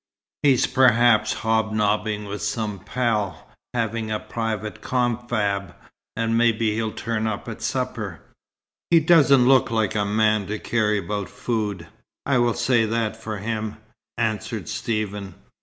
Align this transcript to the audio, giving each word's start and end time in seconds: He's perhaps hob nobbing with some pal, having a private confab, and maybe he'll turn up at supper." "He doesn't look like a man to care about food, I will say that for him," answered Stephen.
He's 0.41 0.65
perhaps 0.65 1.31
hob 1.31 1.71
nobbing 1.73 2.25
with 2.25 2.41
some 2.41 2.79
pal, 2.79 3.47
having 3.75 4.09
a 4.09 4.19
private 4.19 4.81
confab, 4.81 5.75
and 6.15 6.35
maybe 6.35 6.73
he'll 6.73 6.91
turn 6.91 7.27
up 7.27 7.47
at 7.47 7.61
supper." 7.61 8.19
"He 8.89 8.99
doesn't 8.99 9.47
look 9.47 9.69
like 9.69 9.93
a 9.93 10.03
man 10.03 10.47
to 10.47 10.57
care 10.57 10.97
about 10.97 11.29
food, 11.29 11.85
I 12.25 12.39
will 12.39 12.55
say 12.55 12.85
that 12.85 13.15
for 13.15 13.37
him," 13.37 13.77
answered 14.17 14.67
Stephen. 14.69 15.35